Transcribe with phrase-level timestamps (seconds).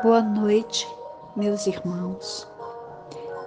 [0.00, 0.86] Boa noite,
[1.34, 2.46] meus irmãos.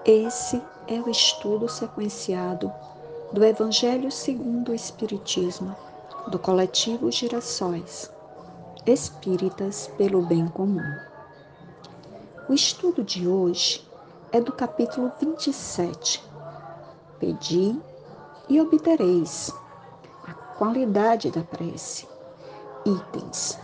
[0.04, 2.70] Esse é o estudo sequenciado
[3.32, 5.74] do Evangelho segundo o Espiritismo,
[6.28, 8.12] do coletivo Girassóis,
[8.86, 10.84] Espíritas pelo Bem Comum.
[12.50, 13.88] O estudo de hoje
[14.34, 16.22] é do capítulo 27.
[17.18, 17.80] Pedi
[18.50, 19.54] e obtereis
[20.28, 22.06] a qualidade da prece.
[22.86, 23.58] Itens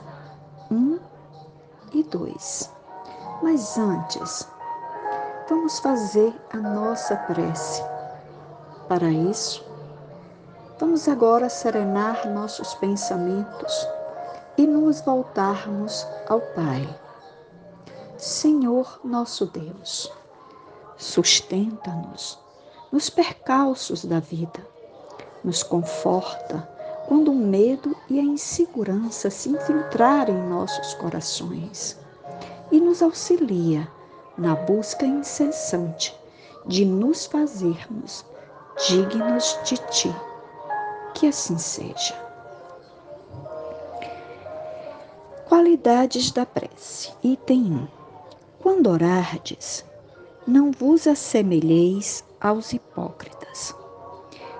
[0.71, 0.99] 1
[1.93, 2.76] e 2.
[3.41, 4.47] Mas antes,
[5.47, 7.83] vamos fazer a nossa prece.
[8.87, 9.63] Para isso,
[10.79, 13.87] vamos agora serenar nossos pensamentos
[14.57, 16.99] e nos voltarmos ao Pai.
[18.17, 20.11] Senhor nosso Deus,
[20.97, 22.39] sustenta-nos
[22.91, 24.65] nos percalços da vida,
[25.43, 26.67] nos conforta
[27.07, 32.06] quando o medo e a insegurança se infiltrarem em nossos corações
[32.71, 33.87] e nos auxilia
[34.37, 36.17] na busca incessante
[36.65, 38.25] de nos fazermos
[38.87, 40.15] dignos de Ti.
[41.13, 42.15] Que assim seja.
[45.47, 47.11] Qualidades da prece.
[47.23, 47.87] Item 1.
[48.61, 49.83] Quando orardes,
[50.45, 53.73] não vos assemelheis aos hipócritas,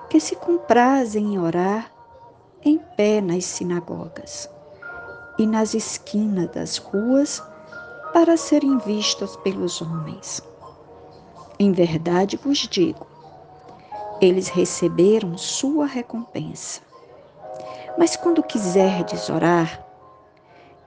[0.08, 1.92] que se comprazem em orar
[2.64, 4.50] em pé nas sinagogas
[5.38, 7.42] e nas esquinas das ruas
[8.12, 10.42] para serem vistos pelos homens.
[11.58, 13.06] Em verdade vos digo,
[14.20, 16.80] eles receberam sua recompensa.
[17.96, 19.84] Mas quando quiserdes orar,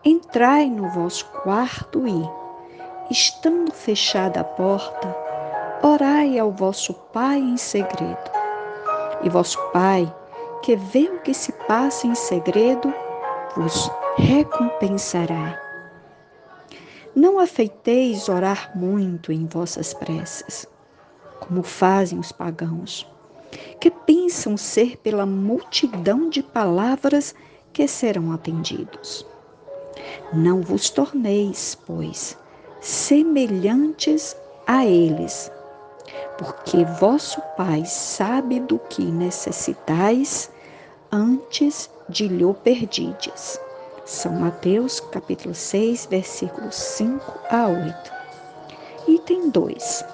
[0.04, 2.30] entrai no vosso quarto e,
[3.12, 5.16] estando fechada a porta,
[5.84, 8.32] orai ao vosso Pai em segredo.
[9.24, 10.14] E vosso Pai,
[10.62, 12.94] que vê o que se passa em segredo,
[13.56, 15.61] vos recompensará.
[17.14, 20.66] Não afeiteis orar muito em vossas preces,
[21.42, 23.06] como fazem os pagãos,
[23.82, 27.36] que pensam ser pela multidão de palavras
[27.74, 29.26] que serão atendidos.
[30.32, 32.38] Não vos torneis, pois,
[32.80, 34.34] semelhantes
[34.66, 35.52] a eles,
[36.38, 40.50] porque vosso Pai sabe do que necessitais
[41.12, 43.60] antes de lhe perdides.
[44.06, 48.12] São Mateus, capítulo 6, versículos 5 a 8.
[49.08, 50.06] Item 2.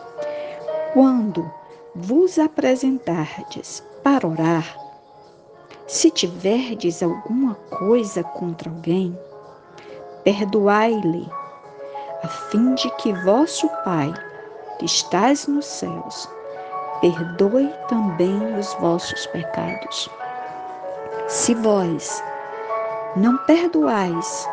[0.93, 1.49] Quando
[1.95, 4.77] vos apresentardes para orar,
[5.87, 9.17] se tiverdes alguma coisa contra alguém,
[10.23, 11.29] perdoai-lhe,
[12.23, 14.13] a fim de que vosso Pai,
[14.79, 16.29] que estás nos céus,
[16.99, 20.09] perdoe também os vossos pecados.
[21.29, 22.21] Se vós
[23.15, 24.47] não perdoais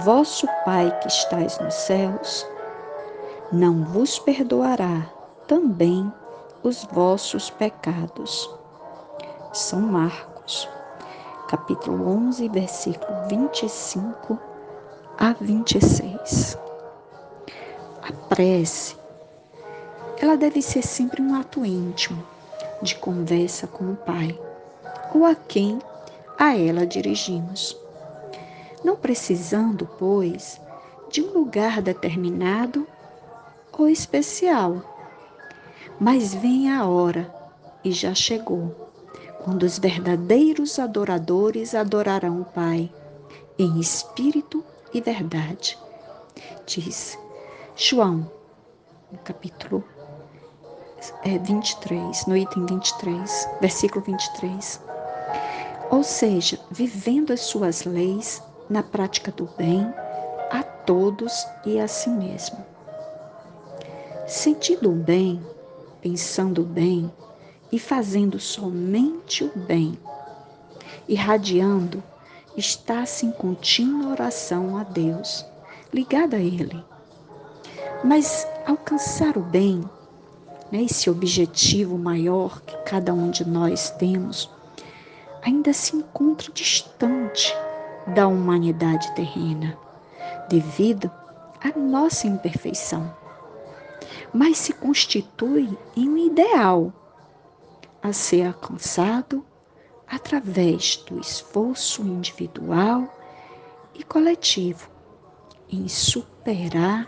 [0.00, 2.46] vosso Pai que estais nos céus,
[3.50, 5.10] não vos perdoará
[5.46, 6.12] também
[6.62, 8.48] os vossos pecados.
[9.52, 10.68] São Marcos,
[11.48, 14.38] capítulo 11, versículo 25
[15.18, 16.58] a 26.
[18.02, 18.96] A prece,
[20.20, 22.22] ela deve ser sempre um ato íntimo
[22.82, 24.38] de conversa com o Pai
[25.14, 25.80] ou a quem
[26.38, 27.76] a ela dirigimos
[28.84, 30.60] não precisando, pois,
[31.10, 32.86] de um lugar determinado
[33.72, 34.82] ou especial.
[35.98, 37.32] Mas vem a hora,
[37.84, 38.74] e já chegou,
[39.44, 42.92] quando os verdadeiros adoradores adorarão o Pai,
[43.58, 45.78] em espírito e verdade.
[46.66, 47.18] Diz
[47.76, 48.30] João,
[49.10, 49.82] no capítulo
[51.24, 54.80] 23, é, no item 23, versículo 23.
[55.90, 59.82] Ou seja, vivendo as suas leis, na prática do bem
[60.50, 62.58] a todos e a si mesmo.
[64.26, 65.42] Sentindo o bem,
[66.02, 67.10] pensando o bem
[67.72, 69.98] e fazendo somente o bem,
[71.08, 72.02] irradiando,
[72.56, 75.46] está-se em contínua oração a Deus,
[75.92, 76.84] ligada a Ele.
[78.04, 79.82] Mas alcançar o bem,
[80.70, 84.50] né, esse objetivo maior que cada um de nós temos,
[85.42, 87.54] ainda se encontra distante
[88.14, 89.76] da humanidade terrena,
[90.48, 91.10] devido
[91.62, 93.14] à nossa imperfeição,
[94.32, 96.92] mas se constitui em um ideal
[98.02, 99.44] a ser alcançado
[100.06, 103.06] através do esforço individual
[103.94, 104.88] e coletivo
[105.70, 107.06] em superar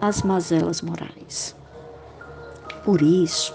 [0.00, 1.56] as mazelas morais.
[2.84, 3.54] Por isso,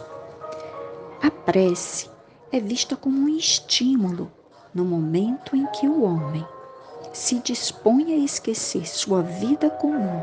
[1.22, 2.10] a prece
[2.52, 4.32] é vista como um estímulo
[4.74, 6.46] no momento em que o homem
[7.14, 10.22] se dispõe a esquecer sua vida comum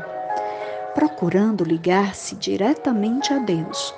[0.95, 3.93] procurando ligar-se diretamente a Deus,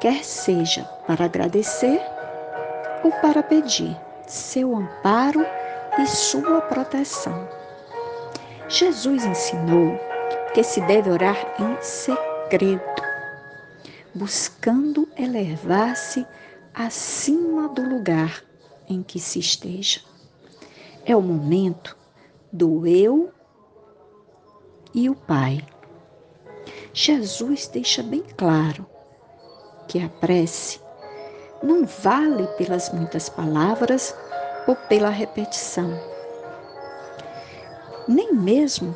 [0.00, 2.00] quer seja para agradecer
[3.04, 3.94] ou para pedir
[4.26, 5.46] seu amparo
[5.98, 7.46] e sua proteção.
[8.68, 10.00] Jesus ensinou
[10.54, 12.82] que se deve orar em segredo,
[14.14, 16.26] buscando elevar-se
[16.76, 18.44] acima do lugar
[18.86, 20.00] em que se esteja.
[21.06, 21.96] É o momento
[22.52, 23.32] do eu
[24.92, 25.66] e o Pai.
[26.92, 28.86] Jesus deixa bem claro
[29.88, 30.78] que a prece
[31.62, 34.14] não vale pelas muitas palavras
[34.66, 35.90] ou pela repetição,
[38.06, 38.94] nem mesmo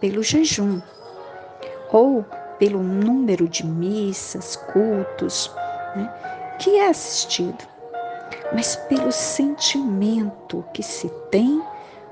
[0.00, 0.80] pelo jejum
[1.92, 2.24] ou
[2.58, 5.50] pelo número de missas, cultos
[5.94, 7.64] né, que é assistido,
[8.52, 11.62] mas pelo sentimento que se tem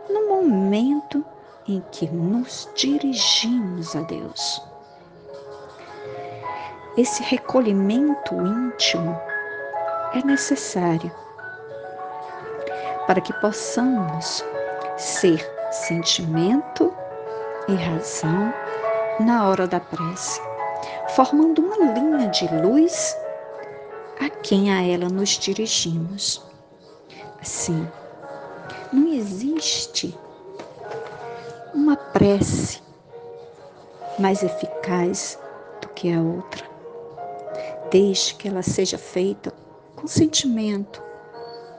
[0.09, 1.23] no momento
[1.69, 4.63] em que nos dirigimos a Deus.
[6.97, 9.21] Esse recolhimento íntimo
[10.15, 11.13] é necessário
[13.07, 14.43] para que possamos
[14.97, 16.93] ser sentimento
[17.69, 18.53] e razão
[19.21, 20.41] na hora da prece,
[21.11, 23.15] formando uma linha de luz
[24.21, 26.43] a quem a ela nos dirigimos.
[27.41, 27.87] Assim,
[28.93, 30.17] não existe
[31.75, 32.81] uma prece
[34.19, 35.39] mais eficaz
[35.81, 36.65] do que a outra,
[37.91, 39.53] desde que ela seja feita
[39.95, 41.03] com sentimento,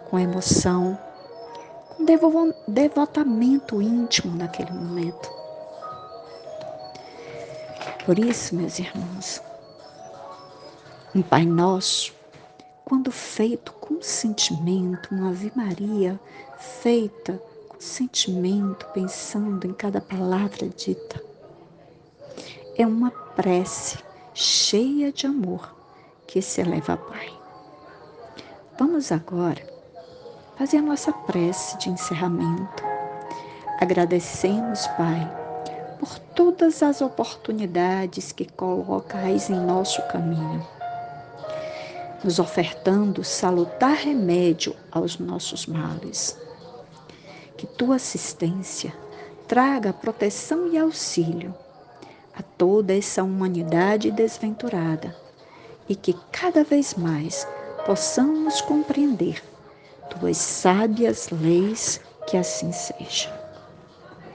[0.10, 0.98] com emoção,
[1.90, 2.06] com
[2.68, 5.30] devotamento íntimo naquele momento.
[8.06, 9.42] Por isso, meus irmãos,
[11.14, 12.14] um Pai Nosso,
[12.90, 16.20] quando feito com sentimento, uma Ave Maria
[16.58, 21.24] feita com sentimento, pensando em cada palavra dita,
[22.76, 24.00] é uma prece
[24.34, 25.76] cheia de amor
[26.26, 27.32] que se eleva a Pai.
[28.80, 29.62] Vamos agora
[30.58, 32.84] fazer a nossa prece de encerramento.
[33.80, 35.32] Agradecemos, Pai,
[36.00, 40.79] por todas as oportunidades que colocais em nosso caminho,
[42.24, 46.38] nos ofertando salutar remédio aos nossos males.
[47.58, 48.94] Que tua assistência
[49.48, 51.54] traga proteção e auxílio
[52.36, 55.16] a toda essa humanidade desventurada
[55.90, 57.48] e que cada vez mais
[57.86, 59.42] possamos compreender
[60.10, 63.39] tuas sábias leis, que assim seja.